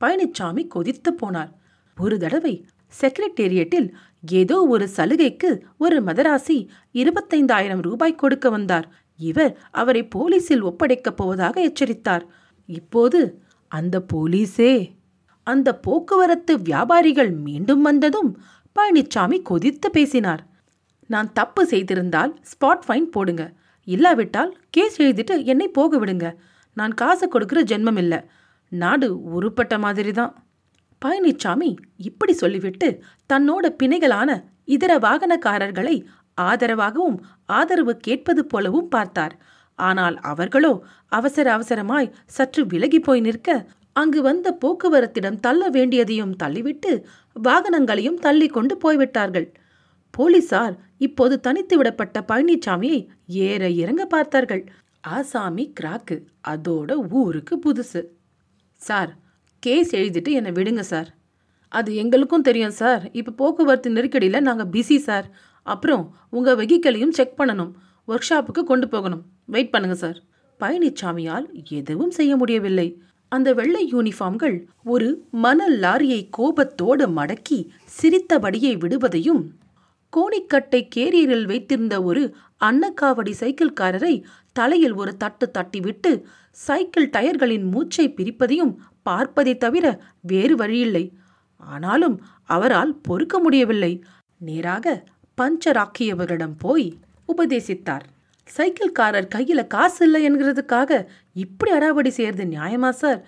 பழனிச்சாமி 0.00 0.66
கொதித்து 0.66 1.10
போனார். 1.12 1.52
ஒரு 1.96 2.18
தடவை 2.18 2.54
செக்ரட்டேரியட்டில் 3.00 3.88
ஏதோ 4.30 4.56
ஒரு 4.66 4.88
சலுகைக்கு 4.88 5.50
ஒரு 5.78 5.96
மதராசி 6.02 6.56
இருபத்தைந்தாயிரம் 6.92 7.82
ரூபாய் 7.82 8.14
கொடுக்க 8.14 8.50
வந்தார். 8.50 8.86
இவர் 9.18 9.52
அவரை 9.70 10.02
போலீசில் 10.08 10.64
ஒப்படைக்கப் 10.64 11.16
போவதாக 11.16 11.60
எச்சரித்தார். 11.60 12.24
இப்போது 12.68 13.20
அந்த 13.72 14.04
போலீஸே 14.12 14.72
அந்த 15.46 15.68
போக்குவரத்து 15.78 16.52
வியாபாரிகள் 16.58 17.32
மீண்டும் 17.46 17.82
வந்ததும் 17.82 18.30
பழனிச்சாமி 18.76 19.42
கொதித்து 19.42 19.90
பேசினார். 19.90 20.42
நான் 21.06 21.32
தப்பு 21.32 21.62
செய்திருந்தால் 21.64 22.32
ஸ்பாட் 22.50 22.84
ஃபைன் 22.88 23.10
போடுங்க. 23.16 23.52
இல்லாவிட்டால் 23.84 24.52
கேஸ் 24.70 24.96
எழுதிட்டு 25.04 25.34
என்னை 25.52 25.68
போக 25.78 25.98
விடுங்க. 25.98 26.26
நான் 26.76 26.94
காசு 27.02 27.26
கொடுக்குற 27.28 27.60
ஜென்மம் 27.72 28.00
இல்லை. 28.02 28.20
நாடு 28.72 29.08
உருப்பட்ட 29.36 29.74
மாதிரி 29.84 30.12
தான் 30.12 30.32
பழனிச்சாமி 31.02 31.70
இப்படி 32.08 32.32
சொல்லிவிட்டு 32.42 32.88
தன்னோட 33.32 33.64
பிணைகளான 33.80 34.30
இதர 34.74 34.92
வாகனக்காரர்களை 34.98 35.96
ஆதரவாகவும் 36.38 37.18
ஆதரவு 37.58 37.92
கேட்பது 38.06 38.42
போலவும் 38.52 38.88
பார்த்தார். 38.88 39.34
ஆனால் 39.78 40.16
அவர்களோ 40.30 40.72
அவசர 41.18 41.46
அவசரமாய் 41.56 42.12
சற்று 42.36 42.62
விலகி 42.72 43.00
போய் 43.00 43.20
நிற்க 43.20 43.48
அங்கு 43.96 44.20
வந்த 44.22 44.48
போக்குவரத்திடம் 44.62 45.38
தள்ள 45.40 45.62
வேண்டியதையும் 45.70 46.34
தள்ளிவிட்டு 46.42 46.92
வாகனங்களையும் 47.36 48.18
தள்ளி 48.24 48.48
கொண்டு 48.56 48.74
போய்விட்டார்கள். 48.76 49.46
போலீசார் 50.14 50.74
இப்போது 50.98 51.40
தனித்து 51.40 51.82
விடப்பட்ட 51.82 52.20
பழனிச்சாமியை 52.28 53.06
ஏற 53.26 53.70
இறங்க 53.70 54.06
பார்த்தார்கள். 54.06 54.72
ஆசாமி 55.00 55.72
கிராக்கு 55.80 56.22
அதோட 56.48 57.10
ஊருக்கு 57.10 57.58
புதுசு. 57.66 58.04
சார் 58.74 59.16
கேஸ் 59.58 59.96
எழுதிட்டு 59.96 60.30
என்னை 60.30 60.52
விடுங்க 60.52 60.80
சார். 60.80 61.14
அது 61.68 61.94
எங்களுக்கும் 61.94 62.42
தெரியும் 62.42 62.70
சார். 62.70 63.10
இப்போ 63.10 63.32
போக்குவரத்து 63.32 63.90
நெருக்கடியில் 63.90 64.40
நாங்கள் 64.40 64.66
பிஸி 64.66 64.96
சார். 64.96 65.30
அப்புறம் 65.62 66.16
உங்கள் 66.30 66.56
வெஹிக்கலையும் 66.56 67.10
செக் 67.10 67.40
பண்ணணும். 67.40 67.72
ஒர்க் 68.08 68.28
ஷாப்புக்கு 68.30 68.62
கொண்டு 68.62 68.88
போகணும். 68.88 69.22
வெயிட் 69.44 69.70
பண்ணுங்க 69.70 69.96
சார். 69.96 70.22
பழனிச்சாமியால் 70.60 71.46
எதுவும் 71.68 72.10
செய்ய 72.10 72.36
முடியவில்லை. 72.36 73.02
அந்த 73.28 73.52
வெள்ளை 73.52 73.92
யூனிஃபார்ம்கள் 73.92 74.64
ஒரு 74.84 75.26
மணல் 75.30 75.80
லாரியை 75.80 76.26
கோபத்தோடு 76.30 77.08
மடக்கி 77.08 77.68
சிரித்தபடியே 77.84 78.76
விடுவதையும் 78.76 79.42
கோணிக்கட்டை 80.16 80.80
கேரியரில் 80.96 81.46
வைத்திருந்த 81.46 82.02
ஒரு 82.02 82.22
அன்னக்காவடி 82.64 83.32
சைக்கிள்காரரை 83.40 84.14
தலையில் 84.52 84.92
ஒரு 84.92 85.12
தட்டு 85.16 85.46
தட்டிவிட்டு 85.58 86.22
சைக்கிள் 86.50 87.08
டயர்களின் 87.08 87.66
மூச்சை 87.70 88.06
பிரிப்பதையும் 88.08 88.74
பார்ப்பதை 89.02 89.54
தவிர 89.56 89.86
வேறு 90.20 90.56
வழியில்லை. 90.56 91.04
ஆனாலும் 91.56 92.16
அவரால் 92.44 92.92
பொறுக்க 93.00 93.38
முடியவில்லை. 93.38 93.92
நேராக 94.40 95.04
பஞ்சராக்கியவர்களிடம் 95.38 96.56
போய் 96.58 96.88
உபதேசித்தார். 97.28 98.04
சைக்கிள்காரர் 98.48 99.32
கையில 99.34 99.60
காசு 99.66 100.00
இல்லை 100.04 100.20
என்கிறதுக்காக 100.28 101.06
இப்படி 101.34 101.72
அடாவடி 101.72 102.08
செய்யறது 102.08 102.44
நியாயமா 102.44 102.90
சார்? 102.90 103.20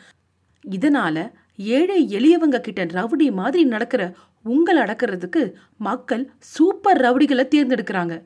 இதனால 0.64 1.16
ஏழை 1.56 1.98
எளியவங்க 2.16 2.60
கிட்ட 2.60 2.84
ரவுடி 2.84 3.32
மாதிரி 3.32 3.64
நடக்கிற 3.64 4.14
உங்களை 4.42 4.82
அடக்கிறதுக்கு 4.82 5.52
மக்கள் 5.76 6.32
சூப்பர் 6.38 7.00
ரவுடிகளை 7.00 7.44
தேர்ந்தெடுக்கிறாங்க. 7.54 8.22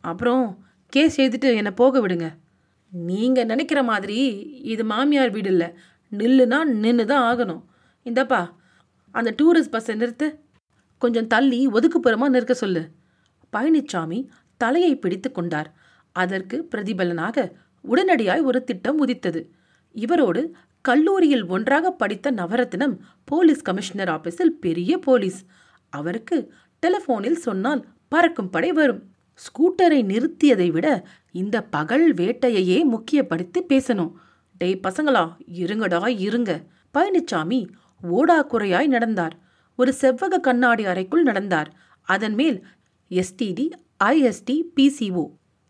அப்புறம் 0.00 0.66
கேஸ் 0.86 1.20
எழுதிட்டு 1.20 1.54
என்னை 1.54 1.70
போக 1.70 2.06
விடுங்க. 2.06 2.34
நீங்கள் 2.92 3.44
நினைக்கிற 3.44 3.82
மாதிரி 3.82 4.18
இது 4.62 4.84
மாமியார் 4.84 5.30
வீடு 5.30 5.50
இல்லை. 5.50 5.68
நில்லுனா 6.12 6.64
நின்று 6.64 7.06
தான் 7.06 7.24
ஆகணும். 7.30 7.62
இந்தப்பா 8.04 8.50
அந்த 9.10 9.34
டூரிஸ்ட் 9.42 9.70
பஸ்ஸை 9.70 9.96
நிறுத்து. 9.96 10.38
கொஞ்சம் 10.98 11.26
தள்ளி 11.26 11.68
ஒதுக்குப்புறமாக 11.68 12.28
நிற்க 12.28 12.54
சொல்லு. 12.54 12.90
பழனிச்சாமி 13.56 14.26
தலையை 14.56 14.96
பிடித்து 14.96 15.32
கொண்டார். 15.32 15.74
அதற்கு 16.12 16.68
பிரதிபலனாக 16.74 17.52
உடனடியாய் 17.88 18.42
ஒரு 18.42 18.64
திட்டம் 18.64 18.98
உதித்தது. 18.98 19.50
இவரோடு 19.92 20.54
கல்லூரியில் 20.88 21.44
ஒன்றாக 21.46 21.90
படித்த 22.00 22.32
நவரத்னம் 22.32 22.94
போலீஸ் 23.24 23.62
கமிஷனர் 23.62 24.08
ஆபீஸில் 24.08 24.54
பெரிய 24.64 24.98
போலீஸ். 25.06 25.40
அவருக்கு 25.88 26.36
டெலிபோனில் 26.82 27.44
சொன்னால் 27.46 27.82
பறக்கும் 28.08 28.50
படை 28.50 28.70
வரும். 28.72 29.02
ஸ்கூட்டரை 29.44 30.00
நிறுத்தியதை 30.12 30.68
விட 30.70 30.86
இந்த 31.32 31.56
பகல் 31.74 32.06
வேட்டையையே 32.14 32.78
முக்கியப்படுத்தி 32.94 33.60
பேசணும். 33.68 34.12
டேய் 34.58 34.80
பசங்களா 34.82 35.24
இருங்கடா 35.62 36.00
இருங்க. 36.26 36.50
பழனிச்சாமி 36.94 37.60
ஓடாக்குறையாய் 38.12 38.94
நடந்தார். 38.96 39.36
ஒரு 39.76 39.92
செவ்வக 40.00 40.40
கண்ணாடி 40.40 40.84
அறைக்குள் 40.84 41.28
நடந்தார். 41.30 41.70
அதன் 42.02 42.34
மேல் 42.34 42.58
எஸ்டிடி 43.10 43.66
ஐஎஸ்டி 44.04 44.56
பிசிஓ 44.76 45.24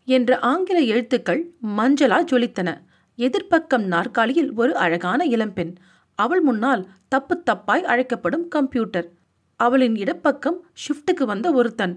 என்ற 0.08 0.38
ஆங்கில 0.52 0.78
எழுத்துக்கள் 0.92 1.42
மஞ்சளா 1.78 2.18
ஜொலித்தன. 2.30 2.70
எதிர்ப்பக்கம் 3.26 3.86
நாற்காலியில் 3.94 4.50
ஒரு 4.60 4.72
அழகான 4.84 5.20
இளம்பெண். 5.34 5.72
அவள் 6.18 6.42
முன்னால் 6.48 6.82
தப்பு 7.12 7.34
தப்பாய் 7.48 7.84
அழைக்கப்படும் 7.92 8.46
கம்ப்யூட்டர். 8.54 9.08
அவளின் 9.60 9.96
இடப்பக்கம் 10.02 10.58
ஷிஃப்ட்டுக்கு 10.82 11.24
வந்த 11.32 11.48
ஒருத்தன். 11.58 11.94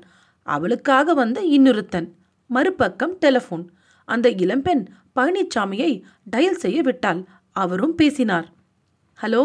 அவளுக்காக 0.55 1.13
வந்த 1.21 1.39
இன்னொருத்தன். 1.55 2.07
மறுபக்கம் 2.55 3.13
டெலிஃபோன். 3.25 3.65
அந்த 4.07 4.27
இளம்பெண் 4.43 4.83
பழனிச்சாமியை 5.17 5.91
டயல் 6.33 6.61
செய்ய 6.63 6.79
விட்டாள். 6.87 7.21
அவரும் 7.63 7.95
பேசினார். 8.01 8.47
ஹலோ 9.21 9.43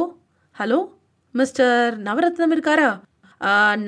ஹலோ 0.58 0.78
மிஸ்டர் 1.38 1.94
நவரத்னம் 2.06 2.54
இருக்காரா? 2.56 2.90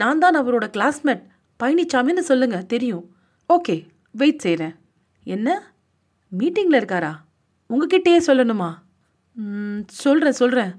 நான் 0.01 0.21
தான் 0.25 0.39
அவரோட 0.41 0.67
கிளாஸ்மேட். 0.77 1.23
பழனிச்சாமின்னு 1.61 2.25
சொல்லுங்க 2.31 2.59
தெரியும். 2.75 3.07
ஓகே 3.55 3.77
வெயிட் 4.21 4.45
செய்கிறேன் 4.45 4.75
என்ன? 5.37 5.49
மீட்டிங்கில் 6.39 6.79
இருக்காரா? 6.81 7.13
உங்ககிட்டயே 7.71 8.21
சொல்லணுமா? 8.27 8.71
சொல்கிறேன் 9.87 10.33
சொல்கிறேன் 10.33 10.73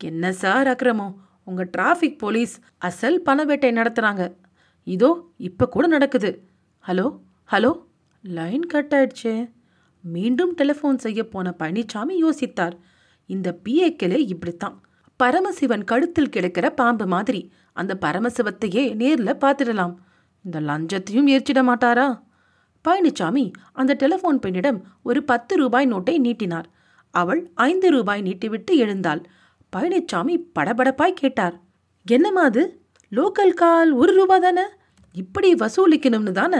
என்ன 0.00 0.32
சார் 0.32 0.66
அக்கிரமம் 0.66 1.14
உங்கள் 1.44 1.70
டிராஃபிக் 1.76 2.18
போலீஸ் 2.18 2.60
அசல் 2.78 3.20
பண 3.20 3.44
வேட்டை 3.44 3.70
இதோ 4.82 5.32
இப்போ 5.36 5.68
கூட 5.68 5.86
நடக்குது. 5.86 6.30
ஹலோ 6.86 7.06
ஹலோ 7.52 7.72
லைன் 8.22 8.66
கட் 8.66 8.94
ஆயிடுச்சே. 8.94 9.50
மீண்டும் 10.00 10.56
டெலிஃபோன் 10.56 10.98
செய்ய 10.98 11.28
போன 11.28 11.54
பழனிசாமி 11.58 12.14
யோசித்தார். 12.24 12.76
இந்த 13.26 13.58
பிஏக்களே 13.64 14.18
இப்படித்தான். 14.18 14.76
பரமசிவன் 15.16 15.84
கழுத்தில் 15.84 16.28
கிடக்கிற 16.28 16.70
பாம்பு 16.70 17.06
மாதிரி. 17.06 17.52
அந்த 17.72 17.98
பரமசிவத்தையே 18.00 18.94
நேரில் 18.94 19.40
பார்த்துடலாம். 19.42 19.94
இந்த 20.44 20.60
லஞ்சத்தையும் 20.60 21.30
ஏற்றிட 21.34 21.62
மாட்டாரா? 21.70 22.08
பழனிசாமி 22.84 23.52
அந்த 23.72 23.96
டெலிஃபோன் 23.98 24.38
பெண்ணிடம் 24.38 24.84
ஒரு 25.02 25.22
பத்து 25.22 25.56
ரூபாய் 25.56 25.92
நோட்டை 25.92 26.18
நீட்டினார். 26.18 26.68
அவள் 27.10 27.50
ஐந்து 27.54 27.90
ரூபாய் 27.90 28.22
நீட்டிவிட்டு 28.22 28.70
எழுந்தாள். 28.70 29.22
பழனிசாமி 29.76 30.34
படபடப்பாய் 30.58 31.18
கேட்டார். 31.22 31.60
என்னம்மா 32.06 32.42
அது? 32.42 32.80
லோக்கல் 33.10 33.54
கால் 33.54 33.92
ஒரு 33.92 34.12
ரூபா 34.14 34.38
தானே? 34.38 34.62
இப்படி 35.12 35.54
வசூலிக்கணும்னு 35.54 36.30
தானே 36.30 36.58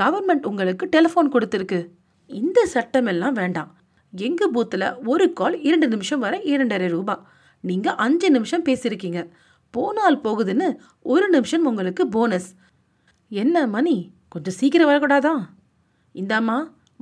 கவர்மெண்ட் 0.00 0.46
உங்களுக்கு 0.46 0.88
டெலிஃபோன் 0.96 1.32
கொடுத்துருக்கு. 1.32 1.86
இந்த 2.26 2.68
சட்டமெல்லாம் 2.74 3.32
வேண்டாம். 3.32 3.76
எங்க 4.16 4.50
பூத்தில் 4.54 5.06
ஒரு 5.06 5.32
கால் 5.32 5.60
இரண்டு 5.60 5.88
நிமிஷம் 5.88 6.18
வர 6.18 6.40
இரண்டரை 6.40 6.88
ரூபா. 6.88 7.30
நீங்க 7.60 7.94
அஞ்சு 7.94 8.30
நிமிஷம் 8.30 8.64
பேசியிருக்கீங்க 8.64 9.28
போனால் 9.70 10.20
போகுதுன்னு 10.20 10.76
ஒரு 11.02 11.28
நிமிஷம் 11.28 11.64
உங்களுக்கு 11.64 12.08
போனஸ் 12.08 12.54
என்ன 13.28 13.66
மணி? 13.66 14.12
கொஞ்சம் 14.28 14.54
சீக்கிரம் 14.54 14.88
வரக்கூடாதா? 14.88 15.32
இந்தாம்மா 16.14 16.58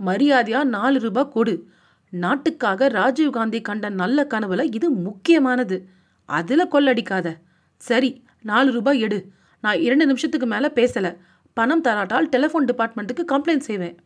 மரியாதையா 0.07 0.65
நாலு 0.65 0.99
ரூபாய் 0.99 1.29
கொடு. 1.29 1.69
நாட்டுக்காக 2.11 2.89
ராஜீவ் 2.89 3.31
காந்தி 3.31 3.61
கண்ட 3.61 3.89
நல்ல 3.89 4.27
கனவுல 4.31 4.75
இது 4.75 4.91
முக்கியமானது. 4.91 5.89
அதுல 6.25 6.69
கொள்ளடிக்காத. 6.73 7.37
சரி 7.77 8.23
நாலு 8.43 8.73
ரூபாய் 8.73 9.01
எடு. 9.01 9.31
நான் 9.61 9.81
இரண்டு 9.81 10.07
நிமிஷத்துக்கு 10.07 10.47
மேல 10.47 10.73
பேசல. 10.75 11.17
பணம் 11.53 11.85
தராட்டால் 11.85 12.29
டெலிஃபோன் 12.37 12.65
டிபார்ட்மெண்ட்டுக்கு 12.65 13.25
கம்ப்ளைண்ட் 13.33 13.67
செய்வேன். 13.69 13.99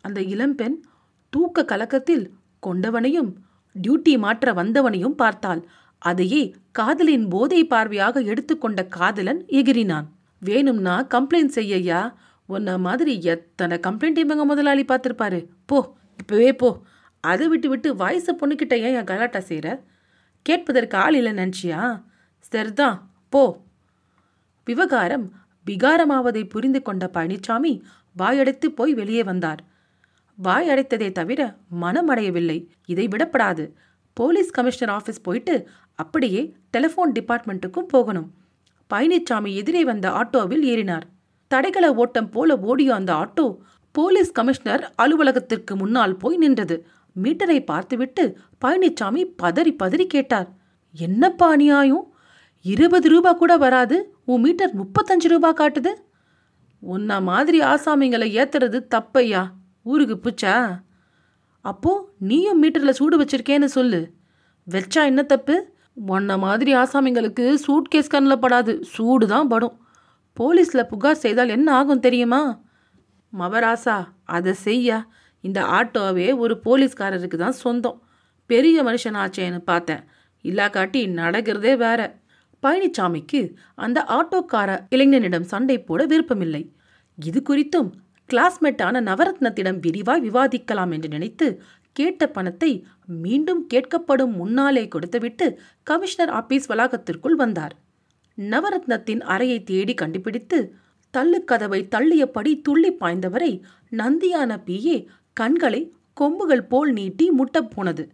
அந்த 0.00 0.22
இளம்பெண் 0.22 0.82
தூக்க 1.30 1.64
கலக்கத்தில் 1.64 2.30
கொண்டவனையும் 2.66 3.34
டியூட்டி 3.74 4.18
மாற்ற 4.18 4.52
வந்தவனையும் 4.52 5.16
பார்த்தாள். 5.22 5.66
அதையே 5.98 6.54
காதலின் 6.72 7.28
போதை 7.28 7.66
பார்வையாக 7.66 8.24
எடுத்துக்கொண்ட 8.24 8.84
காதலன் 8.84 9.44
எகிரினான் 9.46 10.08
வேணும்னா 10.40 11.06
கம்ப்ளைண்ட் 11.14 11.54
செய்யய்யா. 11.54 12.12
உன்ன 12.52 12.78
மாதிரி 12.86 13.12
எத்தனை 13.32 13.76
கம்ப்ளைண்ட் 13.86 14.22
இவங்க 14.24 14.44
முதலாளி 14.44 14.84
பார்த்துருப்பாரு. 14.84 15.40
போ 15.66 15.78
இப்பவே 16.18 16.50
போ. 16.52 16.70
அதை 17.24 17.46
விட்டு 17.48 17.68
விட்டு 17.68 17.88
வயசு 17.96 18.30
பொண்ணுக்கிட்ட 18.32 18.74
ஏன் 18.86 18.94
என் 18.94 19.10
கலாட்டா 19.10 19.40
செய்கிற 19.40 19.68
கேட்பதற்கு 20.46 20.96
ஆள் 20.96 21.14
இல்லை 21.14 21.32
நினச்சியா? 21.32 21.80
சரிதான் 22.50 22.96
போ. 23.28 23.42
விவகாரம் 24.64 25.26
விகாரமாவதை 25.66 26.42
புரிந்து 26.48 26.82
கொண்ட 26.82 27.04
பழனிசாமி 27.14 27.72
வாயடைத்து 28.18 28.66
போய் 28.66 28.92
வெளியே 28.94 29.22
வந்தார். 29.22 29.60
வாய் 30.38 30.68
அடைத்ததே 30.68 31.08
தவிர 31.12 31.40
மனம் 31.82 32.08
அடையவில்லை. 32.08 32.58
இதை 32.86 33.04
விடப்படாது. 33.08 33.64
போலீஸ் 34.16 34.50
கமிஷனர் 34.50 34.96
ஆஃபீஸ் 34.96 35.22
போயிட்டு 35.22 35.54
அப்படியே 35.94 36.42
டெலிஃபோன் 36.76 37.12
டிபார்ட்மெண்ட்டுக்கும் 37.18 37.90
போகணும். 37.94 38.28
பழனிசாமி 38.90 39.50
எதிரே 39.54 39.82
வந்த 39.84 40.06
ஆட்டோவில் 40.10 40.64
ஏறினார். 40.72 41.06
தடைகள 41.52 41.86
ஓட்டம் 41.94 42.30
போல 42.30 42.58
ஓடிய 42.58 42.94
அந்த 42.94 43.12
ஆட்டோ 43.14 43.56
போலீஸ் 43.90 44.32
கமிஷனர் 44.32 44.94
அலுவலகத்திற்கு 45.02 45.76
முன்னால் 45.76 46.16
போய் 46.16 46.36
நின்றது. 46.36 46.86
மீட்டரை 47.22 47.64
பார்த்துவிட்டு 47.64 48.36
பழனிசாமி 48.64 49.34
பதறி 49.42 49.76
பதறி 49.82 50.04
கேட்டார். 50.04 50.48
என்னப்பா 50.92 51.48
அநியாயம்? 51.48 52.14
இருபது 52.62 53.08
ரூபா 53.08 53.32
கூட 53.32 53.56
வராது. 53.56 54.14
உன் 54.24 54.40
மீட்டர் 54.40 54.72
முப்பத்தஞ்சு 54.76 55.28
ரூபா 55.28 55.54
காட்டுது. 55.54 55.92
உன்ன 56.78 57.20
மாதிரி 57.20 57.60
ஆசாமிங்களை 57.60 58.28
ஏத்துறது 58.38 58.78
தப்பையா? 58.94 59.46
ஊருக்கு 59.82 60.16
பிச்சா? 60.16 60.80
அப்போ 61.60 62.08
நீயும் 62.18 62.62
மீட்டரில் 62.62 62.90
சூடு 62.90 63.22
வச்சிருக்கேன்னு 63.22 63.64
சொல்லு. 63.64 64.10
வச்சா 64.70 65.04
என்ன 65.04 65.22
தப்பு? 65.22 65.72
உன்ன 65.94 66.38
மாதிரி 66.38 66.74
ஆசாமிங்களுக்கு 66.74 67.56
சூட்கேஸ் 67.66 68.12
கண்ணில் 68.14 68.42
படாது. 68.42 68.80
சூடு 68.82 69.26
தான் 69.26 69.48
படும். 69.48 69.81
போலீஸில் 70.40 70.88
புகார் 70.88 71.22
செய்தால் 71.24 71.48
என்ன 71.48 71.68
ஆகும் 71.74 72.00
தெரியுமா? 72.00 72.62
மவராசா 73.32 73.96
அதை 74.24 74.52
செய்யா. 74.52 74.98
இந்த 75.40 75.60
ஆட்டோவே 75.62 76.36
ஒரு 76.36 76.60
போலீஸ்காரருக்கு 76.64 77.36
தான் 77.36 77.60
சொந்தம். 77.64 77.98
பெரிய 78.46 78.82
மனுஷனாச்சேன்னு 78.82 79.58
பார்த்தேன். 79.58 80.02
இல்லாக்காட்டி 80.44 81.00
நடக்கிறதே 81.20 81.76
வேற. 81.76 82.00
பழனிசாமிக்கு 82.62 83.40
அந்த 83.74 83.98
ஆட்டோக்கார 84.08 84.70
இளைஞனிடம் 84.90 85.50
சண்டை 85.52 85.76
போட 85.80 86.04
விருப்பமில்லை. 86.06 86.62
இது 87.18 87.42
குறித்தும் 87.50 87.90
கிளாஸ்மேட்டான 88.30 89.00
நவரத்னத்திடம் 89.08 89.78
விரிவாய் 89.86 90.24
விவாதிக்கலாம் 90.28 90.92
என்று 90.92 91.08
நினைத்து 91.08 91.62
கேட்ட 91.96 92.26
பணத்தை 92.26 92.86
மீண்டும் 93.04 93.66
கேட்கப்படும் 93.74 94.32
முன்னாலே 94.32 94.88
கொடுத்துவிட்டு 94.88 95.58
கமிஷனர் 95.82 96.30
ஆபீஸ் 96.30 96.70
வளாகத்திற்குள் 96.72 97.36
வந்தார். 97.42 97.74
நவரத்னத்தின் 98.36 99.20
அறையை 99.20 99.62
தேடி 99.62 99.94
கண்டுபிடித்து 99.94 100.74
தள்ளுக்கதவை 101.16 101.80
தள்ளியபடி 101.88 102.60
துள்ளி 102.60 102.92
பாய்ந்தவரை 102.92 103.60
நந்தியான 103.90 104.58
பிஏ 104.66 105.06
கண்களை 105.32 105.92
கொம்புகள் 106.14 106.64
போல் 106.64 106.92
நீட்டி 106.92 107.30
முட்டப் 107.30 107.70
போனது. 107.70 108.12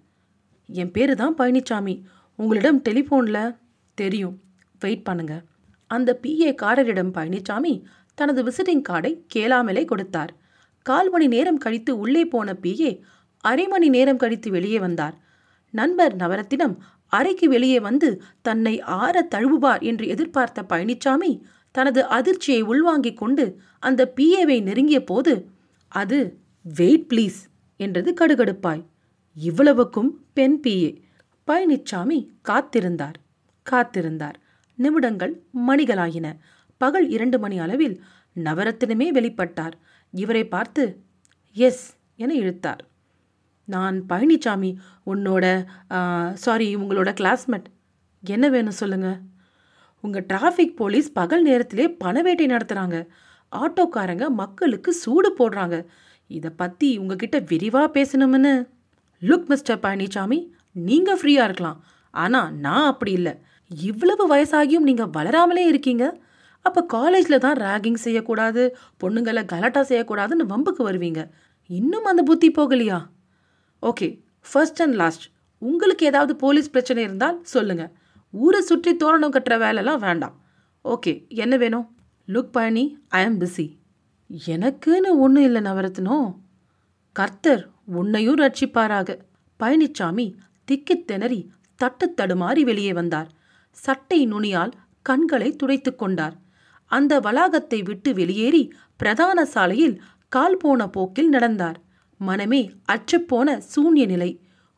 என் 0.67 0.91
பேரு 0.91 1.17
தான் 1.17 1.35
பழனிசாமி 1.35 2.03
உங்களிடம் 2.37 2.83
டெலிஃபோனில் 2.89 3.57
தெரியும். 3.95 4.41
வெயிட் 4.81 5.05
பண்ணுங்க. 5.05 5.43
அந்த 5.87 6.19
பிஏ 6.23 6.55
காரரிடம் 6.63 7.15
பழனிசாமி 7.15 7.83
தனது 8.15 8.45
விசிட்டிங் 8.45 8.83
கார்டை 8.89 9.21
கேளாமலே 9.35 9.85
கொடுத்தார். 9.85 10.37
கால் 10.83 11.11
மணி 11.11 11.27
நேரம் 11.27 11.59
கழித்து 11.59 11.99
உள்ளே 11.99 12.25
போன 12.25 12.57
பிஏ 12.63 13.01
அரை 13.41 13.67
மணி 13.67 13.89
நேரம் 13.89 14.17
கழித்து 14.17 14.51
வெளியே 14.51 14.79
வந்தார். 14.79 15.17
நண்பர் 15.71 16.17
நவரத்தினம் 16.17 16.77
அறைக்கு 17.09 17.49
வெளியே 17.49 17.81
வந்து 17.81 18.23
தன்னை 18.43 18.81
ஆற 18.81 19.29
தழுவுவார் 19.35 19.83
என்று 19.83 20.07
எதிர்பார்த்த 20.09 20.63
பழனிசாமி 20.69 21.41
தனது 21.71 22.05
அதிர்ச்சியை 22.05 22.63
உள்வாங்கிக் 22.63 23.17
கொண்டு 23.17 23.61
அந்த 23.79 24.13
பிஏவை 24.17 24.63
நெருங்கிய 24.63 25.05
போது 25.05 25.49
அது 25.89 26.39
வெயிட் 26.63 27.13
ப்ளீஸ் 27.15 27.39
என்றது 27.77 28.15
கடுகடுப்பாய். 28.21 28.85
இவ்வளவுக்கும் 29.35 30.25
பெண் 30.33 30.61
பிஏ 30.63 31.01
பழனிச்சாமி 31.47 32.29
காத்திருந்தார். 32.49 33.19
காத்திருந்தார். 33.71 34.35
நிமிடங்கள் 34.75 35.43
மணிகளாயின. 35.67 36.37
பகல் 36.79 37.09
இரண்டு 37.09 37.39
மணி 37.39 37.59
அளவில் 37.59 38.03
நவரத்தினமே 38.37 39.07
வெளிப்பட்டார். 39.13 39.73
இவரை 40.11 40.45
பார்த்து 40.47 40.97
எஸ் 41.53 41.97
என 42.17 42.35
இழுத்தார். 42.35 42.88
நான் 43.75 43.97
பழனிசாமி 44.11 44.71
உன்னோட 45.13 45.45
சாரி 46.45 46.69
உங்களோட 46.83 47.11
கிளாஸ்மேட் 47.21 47.69
என்ன 48.35 48.47
வேணும் 48.55 48.81
சொல்லுங்கள் 48.83 49.19
உங்கள் 50.05 50.27
டிராஃபிக் 50.33 50.79
போலீஸ் 50.81 51.09
பகல் 51.19 51.45
நேரத்திலே 51.49 51.87
பணவேட்டை 52.05 52.47
நடத்துகிறாங்க 52.55 52.99
ஆட்டோக்காரங்க 53.53 54.25
மக்களுக்கு 54.41 54.91
சூடு 55.03 55.29
போடுறாங்க. 55.39 55.77
இதை 56.31 56.51
பற்றி 56.61 56.89
உங்ககிட்ட 57.03 57.37
விரிவாக 57.51 57.89
பேசணும்னு. 57.97 58.53
லுக் 59.23 59.49
மிஸ்டர் 59.51 59.83
பழனிசாமி 59.85 60.39
நீங்கள் 60.89 61.19
ஃப்ரீயாக 61.21 61.47
இருக்கலாம். 61.49 61.79
ஆனால் 62.15 62.51
நான் 62.65 62.89
அப்படி 62.93 63.13
இல்லை. 63.19 63.35
இவ்வளவு 63.71 64.25
வயசாகியும் 64.35 64.89
நீங்கள் 64.89 65.13
வளராமலே 65.17 65.65
இருக்கீங்க. 65.73 66.05
அப்போ 66.65 66.81
காலேஜில் 66.97 67.45
தான் 67.47 67.59
ரேகிங் 67.67 68.01
செய்யக்கூடாது 68.05 68.63
பொண்ணுங்களை 69.03 69.43
கலாட்டா 69.53 69.83
செய்யக்கூடாதுன்னு 69.91 70.51
வம்புக்கு 70.53 70.83
வருவீங்க. 70.89 71.23
இன்னும் 71.71 72.09
அந்த 72.11 72.23
புத்தி 72.31 72.49
போகலையா? 72.59 72.99
ஓகே 73.83 74.21
ஃபர்ஸ்ட் 74.53 74.83
அண்ட் 74.83 74.95
லாஸ்ட் 74.95 75.25
உங்களுக்கு 75.59 76.07
ஏதாவது 76.07 76.37
போலீஸ் 76.37 76.71
பிரச்சனை 76.71 77.03
இருந்தால் 77.03 77.39
சொல்லுங்க. 77.43 77.91
ஊரை 78.31 78.61
சுற்றி 78.61 78.97
தோரணம் 78.97 79.33
கட்டுற 79.33 79.55
வேலைலாம் 79.55 79.99
வேண்டாம். 79.99 80.41
ஓகே 80.85 81.29
என்ன 81.29 81.57
வேணும்? 81.57 81.97
லுக் 82.29 82.51
பழனி 82.53 82.99
ஐ 83.09 83.25
ஆம் 83.25 83.41
பிஸி 83.41 83.77
எனக்குன்னு 84.47 85.11
ஒன்றும் 85.15 85.45
இல்லை 85.45 85.63
நவரத்னோ. 85.63 86.37
கர்த்தர் 87.13 87.71
உன்னையும் 87.85 88.39
ரட்சிப்பாராக. 88.39 89.19
பழனிச்சாமி 89.61 90.35
திக்கித் 90.65 91.07
திணறி 91.07 91.51
தட்டு 91.77 92.15
தடுமாறி 92.17 92.61
வெளியே 92.61 92.93
வந்தார். 92.93 93.31
சட்டை 93.71 94.27
நுனியால் 94.33 94.73
கண்களை 95.03 95.57
துடைத்து 95.57 95.95
கொண்டார். 95.95 96.37
அந்த 96.87 97.21
வளாகத்தை 97.21 97.83
விட்டு 97.83 98.15
வெளியேறி 98.15 98.73
பிரதான 98.97 99.45
சாலையில் 99.45 100.03
கால் 100.29 100.57
போன 100.57 100.89
போக்கில் 100.89 101.29
நடந்தார். 101.29 101.81
மனமே 102.19 102.71
அற்றுப்போன 102.93 103.59
சூன்ய 103.75 104.07
நிலை 104.07 104.31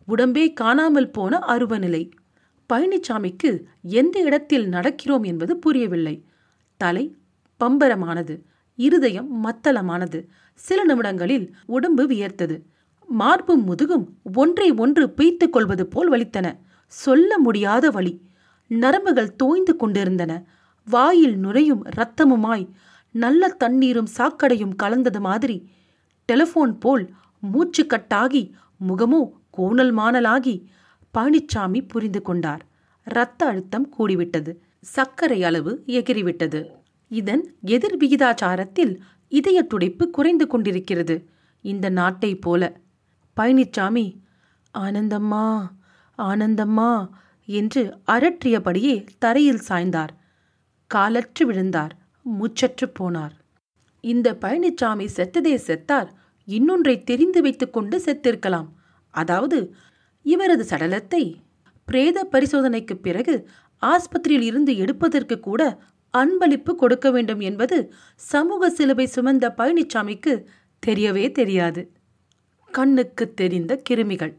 உடம்பே 0.08 0.52
காணாமல் 0.52 1.10
போன 1.10 1.38
அருவ 1.38 1.78
நிலை 1.78 2.10
பழனிசாமிக்கு 2.68 3.50
எந்த 3.82 4.20
இடத்தில் 4.20 4.66
நடக்கிறோம் 4.68 5.24
என்பது 5.26 5.56
புரியவில்லை. 5.56 6.24
தலை 6.76 7.16
பம்பரமானது 7.60 8.34
இருதயம் 8.76 9.30
மத்தளமானது. 9.44 10.18
சில 10.54 10.84
நிமிடங்களில் 10.84 11.46
உடம்பு 11.66 12.06
வியர்த்தது. 12.06 12.56
மார்பும் 13.06 13.64
முதுகும் 13.66 14.06
ஒன்றை 14.34 14.70
ஒன்று 14.72 15.10
பிய்த்துக் 15.10 15.52
கொள்வது 15.52 15.86
போல் 15.86 16.10
வலித்தன. 16.10 16.56
சொல்ல 16.86 17.38
முடியாத 17.38 17.90
வலி. 17.90 18.14
நரம்புகள் 18.68 19.36
தோய்ந்து 19.36 19.76
கொண்டிருந்தன. 19.76 20.32
வாயில் 20.86 21.36
நுரையும் 21.44 21.82
இரத்தமுமாய் 21.96 22.68
நல்ல 23.14 23.48
தண்ணீரும் 23.48 24.10
சாக்கடையும் 24.16 24.74
கலந்தது 24.76 25.20
மாதிரி. 25.20 25.68
டெலிஃபோன் 26.32 26.72
போல் 26.80 27.04
மூச்சுக்கட்டாகி 27.42 28.50
முகமோ 28.88 29.20
கோணல் 29.50 29.94
மானலாகி 29.94 30.64
பழனிச்சாமி 31.14 31.88
புரிந்து 31.88 32.22
கொண்டார். 32.22 32.66
இரத்த 33.04 33.46
அழுத்தம் 33.46 33.92
கூடிவிட்டது. 33.98 34.52
சர்க்கரை 34.80 35.44
அளவு 35.44 35.82
எகிறிவிட்டது. 35.86 36.66
இதன் 37.08 37.56
எதிர் 37.62 37.96
விகிதாச்சாரத்தில் 37.96 38.98
இதய 39.28 39.66
துடைப்பு 39.74 40.10
குறைந்து 40.10 40.46
கொண்டிருக்கிறது. 40.46 41.28
இந்த 41.60 41.88
நாட்டை 41.88 42.34
போல 42.34 42.80
பழனிச்சாமி 43.36 44.18
ஆனந்தம்மா 44.78 45.46
ஆனந்தம்மா 46.18 47.08
என்று 47.44 47.98
அரற்றியபடியே 48.06 49.06
தரையில் 49.18 49.62
சாய்ந்தார். 49.68 50.12
காலற்று 50.86 51.46
விழுந்தார். 51.46 51.96
மூச்சற்று 52.40 52.86
போனார். 52.98 53.34
இந்த 54.00 54.36
பழனிச்சாமி 54.40 55.06
செத்ததே 55.16 55.54
செத்தார். 55.66 56.10
இன்னொன்றை 56.56 56.94
தெரிந்து 57.02 57.40
வைத்துக்கொண்டு 57.42 57.96
செத்திருக்கலாம். 58.06 58.68
அதாவது 59.14 59.58
இவரது 60.26 60.64
சடலத்தை 60.70 61.22
பிரேத 61.88 62.18
பரிசோதனைக்கு 62.32 62.94
பிறகு 63.06 63.34
ஆஸ்பத்திரியில் 63.82 64.46
இருந்து 64.50 64.72
எடுப்பதற்கு 64.76 65.36
கூட 65.40 65.62
அன்பளிப்பு 66.14 66.72
கொடுக்க 66.74 67.06
வேண்டும் 67.10 67.40
என்பது 67.40 67.76
சமூக 68.14 68.70
சிலுவை 68.70 69.06
சுமந்த 69.14 69.48
பழனிசாமிக்கு 69.58 70.32
தெரியவே 70.82 71.26
தெரியாது. 71.32 71.82
கண்ணுக்கு 72.70 73.24
தெரிந்த 73.34 73.72
கிருமிகள். 73.88 74.34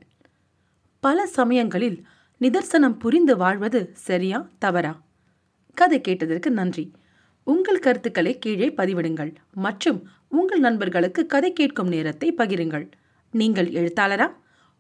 பல 1.04 1.26
சமயங்களில் 1.38 1.98
நிதர்சனம் 2.42 2.98
புரிந்து 3.04 3.34
வாழ்வது 3.38 3.82
சரியா 4.08 4.40
தவறா? 4.60 4.94
கதை 5.78 6.00
கேட்டதற்கு 6.02 6.50
நன்றி. 6.52 6.86
உங்கள் 7.48 7.84
கருத்துக்களை 7.86 8.34
கீழே 8.38 8.68
பதிவிடுங்கள். 8.78 9.32
மற்றும் 9.66 10.00
உங்கள் 10.32 10.60
நண்பர்களுக்கு 10.60 11.26
கதை 11.26 11.54
கேட்கும் 11.54 11.88
நேரத்தை 11.88 12.34
பகிருங்கள். 12.34 12.92
நீங்கள் 13.32 13.70
எழுத்தாளரா? 13.70 14.32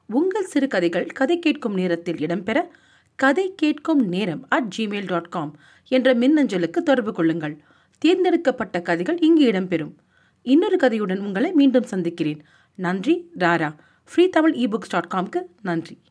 உங்கள் 0.05 0.43
சிறுகதைகள் 0.43 1.05
கதை 1.05 1.39
கேட்கும் 1.39 1.73
நேரத்தில் 1.73 2.15
இடம்பெற 2.15 2.67
கதை 3.15 3.53
கேட்கும் 3.55 4.07
நேரம் 4.07 4.45
அட் 4.49 4.73
ஜிமெயில் 4.77 5.05
டாட் 5.05 5.29
காம் 5.29 5.59
என்ற 5.87 6.13
மின்னஞ்சலுக்கு 6.13 6.79
தொடர்பு 6.83 7.13
கொள்ளுங்கள். 7.13 7.57
தேர்ந்தெடுக்கப்பட்ட 7.97 8.81
கதைகள் 8.81 9.19
இங்கு 9.19 9.51
இடம்பெறும். 9.51 9.93
இன்னொரு 10.41 10.77
கதையுடன் 10.83 11.19
உங்களை 11.19 11.51
மீண்டும் 11.51 11.83
சந்திக்கிறேன். 11.83 12.41
நன்றி 12.75 13.29
ராரா. 13.39 13.75
ஃப்ரீ 14.03 14.27
தமிழ் 14.27 14.53
இபுக்ஸ் 14.53 14.93
டாட் 14.93 15.11
காம்க்கு 15.15 15.41
நன்றி. 15.61 16.01